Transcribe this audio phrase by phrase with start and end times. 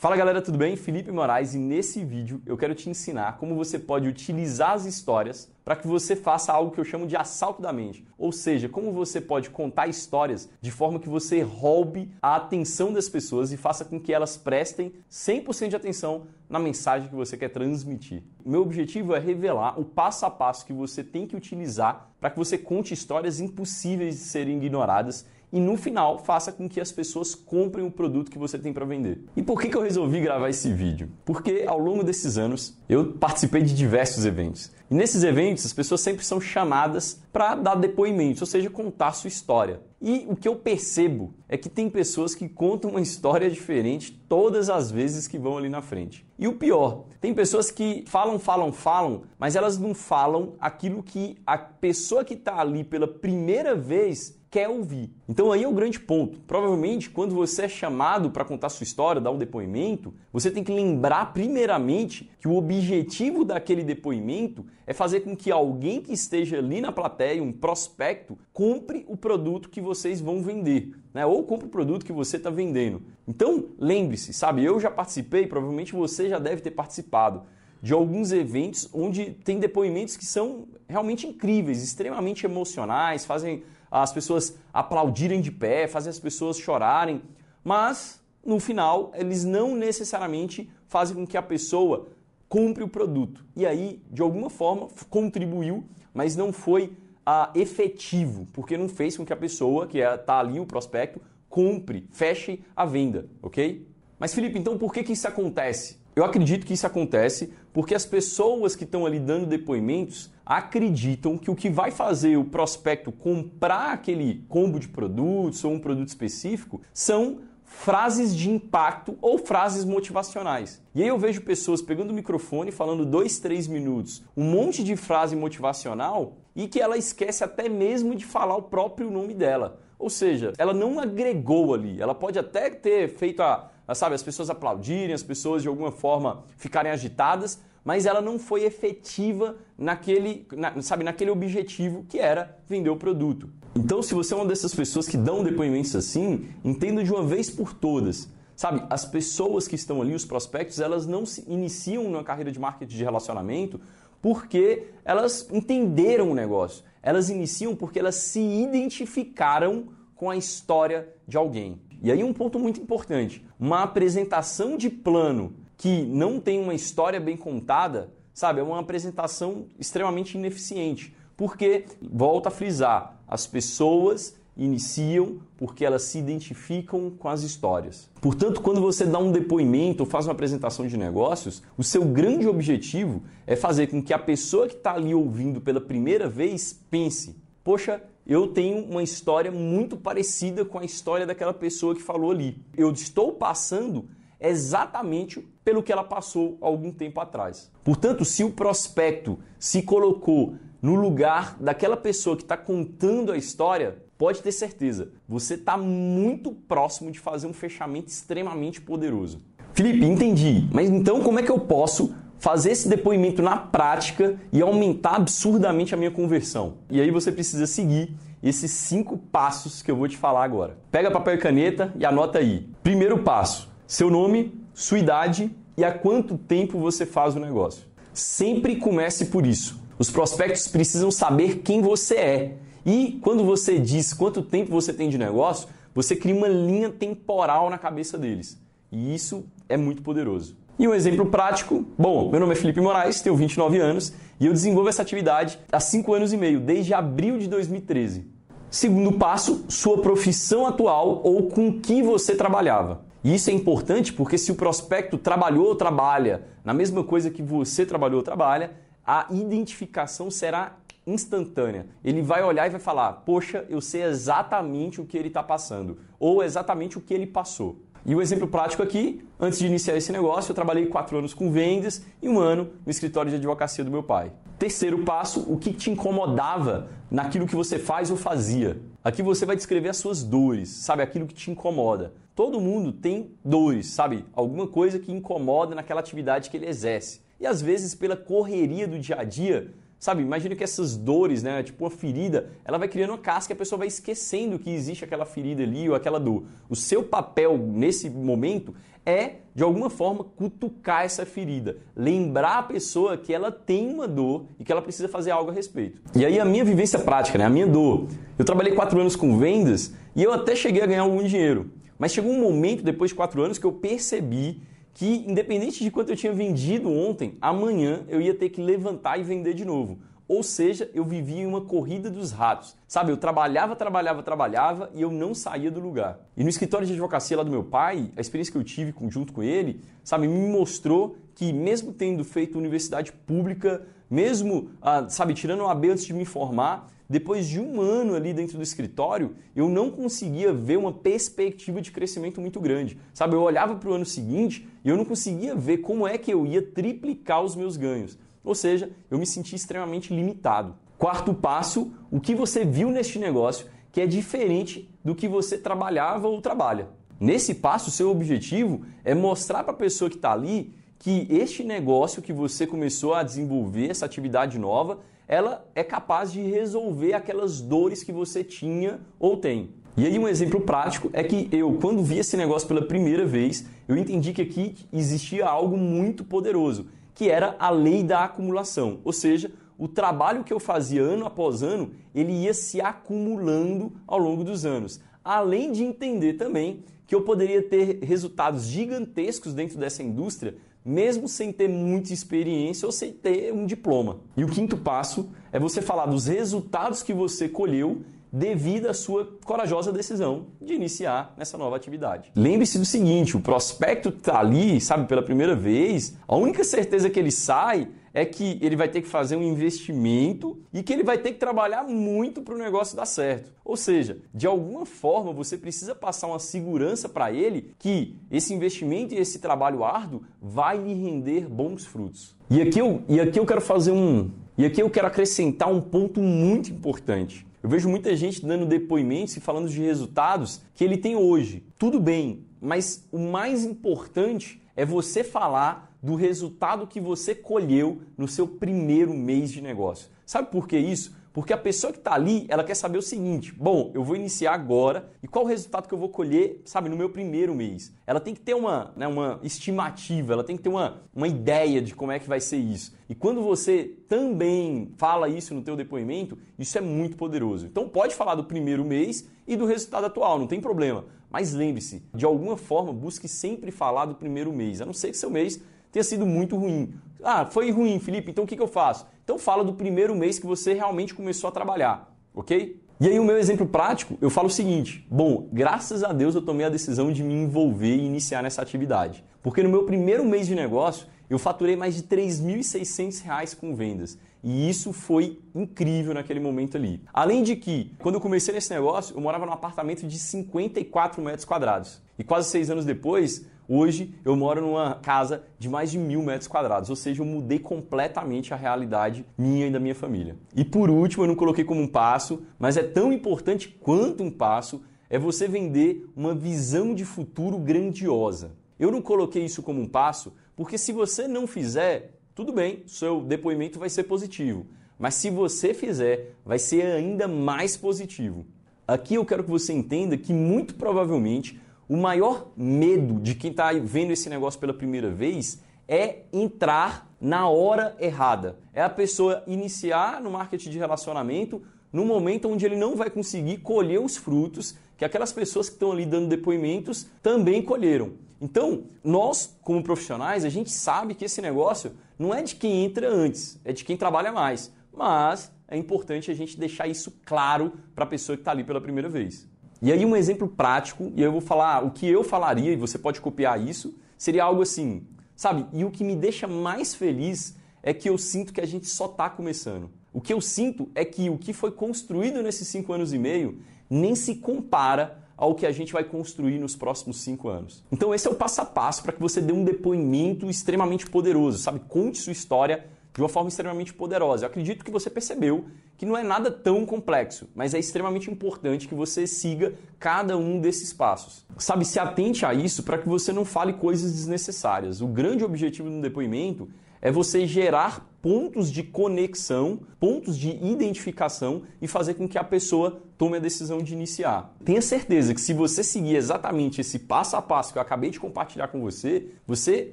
[0.00, 0.76] Fala galera, tudo bem?
[0.76, 5.52] Felipe Moraes e nesse vídeo eu quero te ensinar como você pode utilizar as histórias
[5.62, 8.02] para que você faça algo que eu chamo de assalto da mente.
[8.16, 13.10] Ou seja, como você pode contar histórias de forma que você roube a atenção das
[13.10, 17.50] pessoas e faça com que elas prestem 100% de atenção na mensagem que você quer
[17.50, 18.22] transmitir.
[18.42, 22.38] Meu objetivo é revelar o passo a passo que você tem que utilizar para que
[22.38, 27.34] você conte histórias impossíveis de serem ignoradas e no final faça com que as pessoas
[27.34, 29.24] comprem o produto que você tem para vender.
[29.36, 31.08] E por que, que eu resolvi gravar esse vídeo?
[31.24, 34.70] Porque ao longo desses anos eu participei de diversos eventos.
[34.90, 39.28] E nesses eventos as pessoas sempre são chamadas para dar depoimentos, ou seja, contar sua
[39.28, 39.80] história.
[40.02, 44.70] E o que eu percebo é que tem pessoas que contam uma história diferente todas
[44.70, 46.26] as vezes que vão ali na frente.
[46.38, 51.36] E o pior, tem pessoas que falam, falam, falam, mas elas não falam aquilo que
[51.46, 55.10] a pessoa que está ali pela primeira vez quer ouvir.
[55.28, 56.40] Então aí é o grande ponto.
[56.40, 60.72] Provavelmente quando você é chamado para contar sua história, dar um depoimento, você tem que
[60.72, 66.80] lembrar primeiramente que o objetivo daquele depoimento é fazer com que alguém que esteja ali
[66.80, 71.24] na plateia, um prospecto, compre o produto que vocês vão vender, né?
[71.24, 73.02] Ou compre o produto que você está vendendo.
[73.28, 74.64] Então lembre-se, sabe?
[74.64, 77.44] Eu já participei, provavelmente você já deve ter participado
[77.82, 84.56] de alguns eventos onde tem depoimentos que são realmente incríveis, extremamente emocionais, fazem as pessoas
[84.72, 87.22] aplaudirem de pé, fazem as pessoas chorarem,
[87.64, 92.08] mas no final eles não necessariamente fazem com que a pessoa
[92.48, 93.44] compre o produto.
[93.54, 96.92] E aí, de alguma forma, contribuiu, mas não foi
[97.24, 101.20] ah, efetivo, porque não fez com que a pessoa, que está é, ali, o prospecto,
[101.48, 103.86] compre, feche a venda, ok?
[104.18, 105.98] Mas Felipe, então por que, que isso acontece?
[106.14, 111.48] Eu acredito que isso acontece porque as pessoas que estão ali dando depoimentos acreditam que
[111.48, 116.80] o que vai fazer o prospecto comprar aquele combo de produtos ou um produto específico
[116.92, 120.82] são frases de impacto ou frases motivacionais.
[120.92, 124.96] E aí eu vejo pessoas pegando o microfone, falando dois, três minutos, um monte de
[124.96, 129.78] frase motivacional e que ela esquece até mesmo de falar o próprio nome dela.
[130.00, 132.02] Ou seja, ela não agregou ali.
[132.02, 136.44] Ela pode até ter feito a sabe, as pessoas aplaudirem, as pessoas de alguma forma
[136.56, 137.60] ficarem agitadas,
[137.90, 143.50] mas ela não foi efetiva naquele, na, sabe, naquele objetivo que era vender o produto.
[143.74, 147.50] Então, se você é uma dessas pessoas que dão depoimentos assim, entenda de uma vez
[147.50, 148.30] por todas.
[148.54, 152.60] Sabe, as pessoas que estão ali, os prospectos, elas não se iniciam na carreira de
[152.60, 153.80] marketing de relacionamento
[154.22, 156.84] porque elas entenderam o negócio.
[157.02, 161.80] Elas iniciam porque elas se identificaram com a história de alguém.
[162.00, 167.18] E aí um ponto muito importante, uma apresentação de plano que não tem uma história
[167.18, 171.16] bem contada, sabe, é uma apresentação extremamente ineficiente.
[171.38, 178.10] Porque, volta a frisar, as pessoas iniciam porque elas se identificam com as histórias.
[178.20, 182.46] Portanto, quando você dá um depoimento ou faz uma apresentação de negócios, o seu grande
[182.46, 187.36] objetivo é fazer com que a pessoa que está ali ouvindo pela primeira vez pense:
[187.64, 192.62] poxa, eu tenho uma história muito parecida com a história daquela pessoa que falou ali.
[192.76, 194.04] Eu estou passando
[194.48, 197.70] exatamente pelo que ela passou algum tempo atrás.
[197.84, 203.98] Portanto, se o prospecto se colocou no lugar daquela pessoa que está contando a história,
[204.16, 209.42] pode ter certeza, você está muito próximo de fazer um fechamento extremamente poderoso.
[209.72, 214.60] Felipe, entendi, mas então como é que eu posso fazer esse depoimento na prática e
[214.60, 216.78] aumentar absurdamente a minha conversão.
[216.90, 220.78] E aí você precisa seguir esses cinco passos que eu vou te falar agora.
[220.90, 222.68] Pega papel e caneta e anota aí.
[222.82, 227.82] Primeiro passo: seu nome, sua idade e há quanto tempo você faz o negócio.
[228.14, 229.82] Sempre comece por isso.
[229.98, 232.56] Os prospectos precisam saber quem você é.
[232.86, 237.68] E quando você diz quanto tempo você tem de negócio, você cria uma linha temporal
[237.68, 238.56] na cabeça deles.
[238.92, 240.56] E isso é muito poderoso.
[240.78, 244.52] E um exemplo prático, bom, meu nome é Felipe Moraes, tenho 29 anos e eu
[244.52, 248.24] desenvolvo essa atividade há 5 anos e meio, desde abril de 2013.
[248.70, 253.09] Segundo passo, sua profissão atual ou com que você trabalhava.
[253.22, 257.42] E isso é importante porque se o prospecto trabalhou ou trabalha na mesma coisa que
[257.42, 258.72] você trabalhou ou trabalha,
[259.06, 260.76] a identificação será
[261.06, 261.86] instantânea.
[262.04, 265.98] Ele vai olhar e vai falar: Poxa, eu sei exatamente o que ele está passando,
[266.18, 267.82] ou exatamente o que ele passou.
[268.04, 271.52] E o exemplo prático aqui, antes de iniciar esse negócio, eu trabalhei quatro anos com
[271.52, 274.32] vendas e um ano no escritório de advocacia do meu pai.
[274.58, 278.80] Terceiro passo, o que te incomodava naquilo que você faz ou fazia.
[279.04, 281.02] Aqui você vai descrever as suas dores, sabe?
[281.02, 282.14] Aquilo que te incomoda.
[282.40, 284.24] Todo mundo tem dores, sabe?
[284.32, 287.20] Alguma coisa que incomoda naquela atividade que ele exerce.
[287.38, 291.62] E às vezes, pela correria do dia a dia, Sabe, imagina que essas dores, né,
[291.62, 295.04] tipo uma ferida, ela vai criando uma casca e a pessoa vai esquecendo que existe
[295.04, 296.44] aquela ferida ali ou aquela dor.
[296.70, 303.18] O seu papel nesse momento é, de alguma forma, cutucar essa ferida, lembrar a pessoa
[303.18, 306.00] que ela tem uma dor e que ela precisa fazer algo a respeito.
[306.16, 308.06] E aí a minha vivência prática, né, a minha dor.
[308.38, 311.70] Eu trabalhei quatro anos com vendas e eu até cheguei a ganhar algum dinheiro.
[312.00, 314.62] Mas chegou um momento, depois de quatro anos, que eu percebi
[314.94, 319.22] que, independente de quanto eu tinha vendido ontem, amanhã eu ia ter que levantar e
[319.22, 319.98] vender de novo.
[320.26, 322.74] Ou seja, eu vivia em uma corrida dos ratos.
[322.88, 326.18] Sabe, eu trabalhava, trabalhava, trabalhava e eu não saía do lugar.
[326.34, 329.34] E no escritório de advocacia lá do meu pai, a experiência que eu tive junto
[329.34, 335.60] com ele, sabe, me mostrou que mesmo tendo feito universidade pública, mesmo, ah, sabe, tirando
[335.60, 339.68] uma AB antes de me formar, depois de um ano ali dentro do escritório, eu
[339.68, 342.96] não conseguia ver uma perspectiva de crescimento muito grande.
[343.12, 346.32] Sabe, eu olhava para o ano seguinte e eu não conseguia ver como é que
[346.32, 348.16] eu ia triplicar os meus ganhos.
[348.44, 350.76] Ou seja, eu me senti extremamente limitado.
[350.96, 356.28] Quarto passo, o que você viu neste negócio que é diferente do que você trabalhava
[356.28, 356.90] ou trabalha.
[357.18, 362.22] Nesse passo, seu objetivo é mostrar para a pessoa que está ali que este negócio
[362.22, 368.02] que você começou a desenvolver, essa atividade nova, ela é capaz de resolver aquelas dores
[368.02, 369.70] que você tinha ou tem.
[369.96, 373.64] E aí um exemplo prático é que eu, quando vi esse negócio pela primeira vez,
[373.86, 379.12] eu entendi que aqui existia algo muito poderoso que era a lei da acumulação, ou
[379.12, 384.42] seja, o trabalho que eu fazia ano após ano, ele ia se acumulando ao longo
[384.42, 385.00] dos anos.
[385.22, 391.52] Além de entender também que eu poderia ter resultados gigantescos dentro dessa indústria, mesmo sem
[391.52, 394.20] ter muita experiência ou sem ter um diploma.
[394.36, 399.28] E o quinto passo é você falar dos resultados que você colheu devido à sua
[399.44, 402.30] corajosa decisão de iniciar nessa nova atividade.
[402.34, 407.18] Lembre-se do seguinte: o prospecto está ali, sabe, pela primeira vez, a única certeza que
[407.18, 411.18] ele sai é que ele vai ter que fazer um investimento e que ele vai
[411.18, 413.52] ter que trabalhar muito para o negócio dar certo.
[413.64, 419.14] Ou seja, de alguma forma você precisa passar uma segurança para ele que esse investimento
[419.14, 422.36] e esse trabalho árduo vai lhe render bons frutos.
[422.50, 424.30] E aqui eu, e aqui eu quero fazer um.
[424.58, 427.46] E aqui eu quero acrescentar um ponto muito importante.
[427.62, 431.62] Eu vejo muita gente dando depoimentos e falando de resultados que ele tem hoje.
[431.78, 438.26] Tudo bem, mas o mais importante é você falar do resultado que você colheu no
[438.28, 440.10] seu primeiro mês de negócio.
[440.24, 441.18] Sabe por que isso?
[441.32, 444.52] Porque a pessoa que está ali, ela quer saber o seguinte: bom, eu vou iniciar
[444.52, 447.92] agora e qual o resultado que eu vou colher, sabe, no meu primeiro mês?
[448.06, 451.80] Ela tem que ter uma, né, uma estimativa, ela tem que ter uma, uma ideia
[451.80, 452.94] de como é que vai ser isso.
[453.08, 457.66] E quando você também fala isso no teu depoimento, isso é muito poderoso.
[457.66, 461.04] Então pode falar do primeiro mês e do resultado atual, não tem problema.
[461.30, 465.16] Mas lembre-se, de alguma forma, busque sempre falar do primeiro mês, a não ser que
[465.16, 466.94] seu mês tenha sido muito ruim.
[467.22, 469.06] Ah, foi ruim, Felipe, então o que, que eu faço?
[469.24, 472.80] Então fala do primeiro mês que você realmente começou a trabalhar, ok?
[473.00, 476.42] E aí o meu exemplo prático, eu falo o seguinte: bom, graças a Deus eu
[476.42, 479.24] tomei a decisão de me envolver e iniciar nessa atividade.
[479.42, 484.18] Porque no meu primeiro mês de negócio, eu faturei mais de R$ 3.600 com vendas.
[484.42, 487.02] E isso foi incrível naquele momento ali.
[487.12, 491.44] Além de que, quando eu comecei nesse negócio, eu morava num apartamento de 54 metros
[491.44, 492.02] quadrados.
[492.18, 496.48] E quase seis anos depois, Hoje eu moro numa casa de mais de mil metros
[496.48, 500.36] quadrados, ou seja, eu mudei completamente a realidade minha e da minha família.
[500.56, 504.30] E por último, eu não coloquei como um passo, mas é tão importante quanto um
[504.30, 508.56] passo, é você vender uma visão de futuro grandiosa.
[508.76, 513.20] Eu não coloquei isso como um passo, porque se você não fizer, tudo bem, seu
[513.20, 514.66] depoimento vai ser positivo.
[514.98, 518.44] Mas se você fizer, vai ser ainda mais positivo.
[518.84, 523.72] Aqui eu quero que você entenda que muito provavelmente o maior medo de quem está
[523.72, 528.60] vendo esse negócio pela primeira vez é entrar na hora errada.
[528.72, 531.60] É a pessoa iniciar no marketing de relacionamento
[531.92, 535.90] no momento onde ele não vai conseguir colher os frutos que aquelas pessoas que estão
[535.90, 538.12] ali dando depoimentos também colheram.
[538.40, 543.12] Então, nós, como profissionais, a gente sabe que esse negócio não é de quem entra
[543.12, 544.72] antes, é de quem trabalha mais.
[544.92, 548.80] Mas é importante a gente deixar isso claro para a pessoa que está ali pela
[548.80, 549.49] primeira vez.
[549.82, 552.98] E aí um exemplo prático, e eu vou falar o que eu falaria, e você
[552.98, 555.66] pode copiar isso, seria algo assim, sabe?
[555.72, 559.06] E o que me deixa mais feliz é que eu sinto que a gente só
[559.06, 559.90] está começando.
[560.12, 563.58] O que eu sinto é que o que foi construído nesses cinco anos e meio
[563.88, 567.82] nem se compara ao que a gente vai construir nos próximos cinco anos.
[567.90, 571.58] Então esse é o passo a passo para que você dê um depoimento extremamente poderoso,
[571.58, 571.80] sabe?
[571.88, 572.84] Conte sua história
[573.14, 574.44] de uma forma extremamente poderosa.
[574.44, 578.88] Eu acredito que você percebeu que não é nada tão complexo, mas é extremamente importante
[578.88, 581.44] que você siga cada um desses passos.
[581.58, 585.00] Sabe, se atente a isso para que você não fale coisas desnecessárias.
[585.00, 586.68] O grande objetivo do depoimento
[587.02, 593.02] é você gerar pontos de conexão, pontos de identificação e fazer com que a pessoa
[593.16, 594.54] tome a decisão de iniciar.
[594.64, 598.20] Tenha certeza que se você seguir exatamente esse passo a passo que eu acabei de
[598.20, 599.92] compartilhar com você, você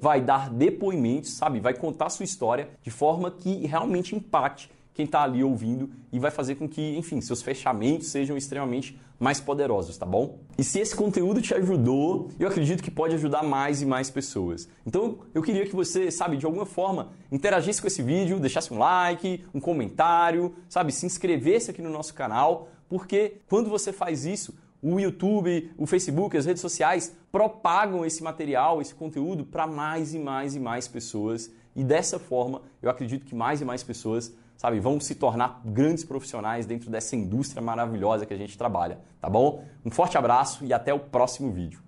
[0.00, 1.60] vai dar depoimentos, sabe?
[1.60, 6.30] Vai contar sua história de forma que realmente impacte quem está ali ouvindo e vai
[6.30, 10.38] fazer com que, enfim, seus fechamentos sejam extremamente mais poderosos, tá bom?
[10.56, 14.68] E se esse conteúdo te ajudou, eu acredito que pode ajudar mais e mais pessoas.
[14.86, 18.78] Então, eu queria que você, sabe, de alguma forma, interagisse com esse vídeo, deixasse um
[18.78, 24.54] like, um comentário, sabe, se inscrevesse aqui no nosso canal, porque quando você faz isso,
[24.80, 30.18] o YouTube, o Facebook, as redes sociais propagam esse material, esse conteúdo para mais e
[30.18, 31.50] mais e mais pessoas.
[31.74, 36.04] E dessa forma, eu acredito que mais e mais pessoas sabe, vão se tornar grandes
[36.04, 39.64] profissionais dentro dessa indústria maravilhosa que a gente trabalha, tá bom?
[39.84, 41.82] Um forte abraço e até o próximo vídeo.